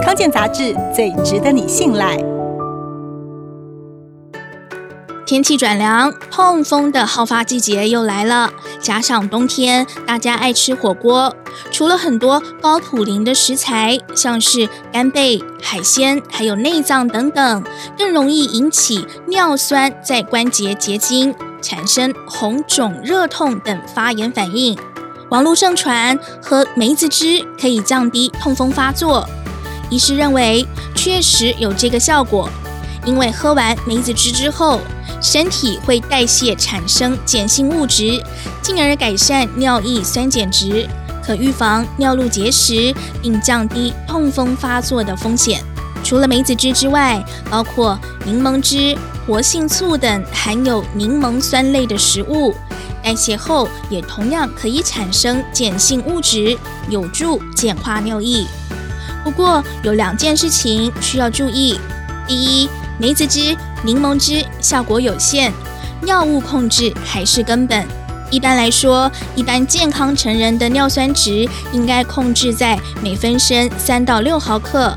[0.00, 2.16] 康健杂志最值得你信赖。
[5.26, 8.50] 天气转凉，痛风的好发季节又来了。
[8.80, 11.34] 加上冬天，大家爱吃火锅，
[11.70, 17.64] 除了很多高普林的食材，像是干贝、海鲜，还有内脏等等，
[17.96, 24.76] 更容易引起尿酸在关节结晶，产生红肿、热痛等发炎反应。
[25.30, 29.26] 网络盛传喝梅子汁可以降低痛风发作，
[29.92, 32.48] 医师认为确实有这个效果，
[33.04, 34.80] 因为喝完梅子汁之后，
[35.20, 38.18] 身体会代谢产生碱性物质，
[38.62, 40.88] 进而改善尿液酸碱值，
[41.22, 45.62] 可预防尿路结石，并降低痛风发作的风险。
[46.02, 52.54] 除了梅子汁之外，包括柠檬汁、活性醋等含有柠檬酸类的食物，
[53.04, 56.56] 代谢后也同样可以产生碱性物质，
[56.88, 58.46] 有助简化尿液。
[59.24, 61.78] 不过有两件事情需要注意：
[62.26, 62.68] 第一，
[62.98, 65.52] 梅子汁、柠檬汁效果有限，
[66.06, 67.86] 药物控制还是根本。
[68.30, 74.96] 一般来说，一般健康成人的尿酸值应该控制在每分升三到六毫克，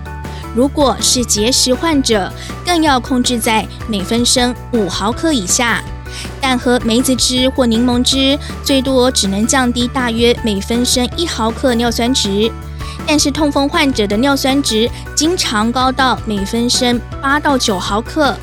[0.55, 2.31] 如果是结石患者，
[2.65, 5.83] 更要控制在每分升五毫克以下。
[6.39, 12.49] 但喝梅子汁或柠檬汁，最多只能降低大约每分升一毫克尿酸值。
[13.07, 18.35] 但是痛风患者的尿酸值经常高到每分升八到九毫克，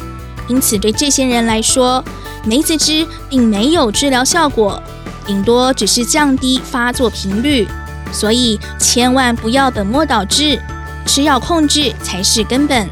[0.49, 2.03] 因此对这些人来说，
[2.45, 4.83] 梅子汁并没有治疗效果，
[5.27, 7.67] 顶多只是降低发作频率。
[8.13, 10.61] 所以千万不要本末倒置，
[11.07, 12.89] 吃药控制才是根本。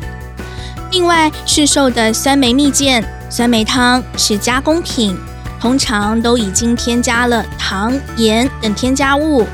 [0.90, 5.16] 另外，市售的酸梅蜜饯、酸梅汤是加工品，
[5.60, 9.46] 通常都已经添加了糖、盐等添加物。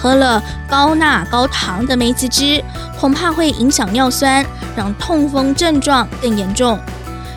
[0.00, 2.62] 喝了高钠高糖的梅子汁，
[2.98, 4.44] 恐怕会影响尿酸，
[4.76, 6.78] 让痛风症状更严重。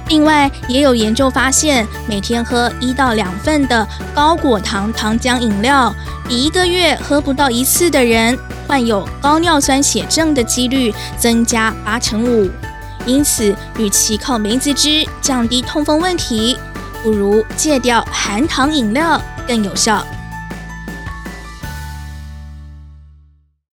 [0.08, 5.94] 另外，也有研究发现，每天喝一到两份的高果糖糖浆饮料，
[6.28, 12.50] 比一个月喝不到一次的人，患有高尿酸血症的几率增加八成五。
[13.06, 16.58] 因此，与其靠梅子汁降低痛风问题，
[17.02, 20.06] 不如戒掉含糖饮料更有效。